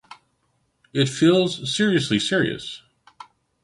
[0.93, 2.81] It feels seriously serious.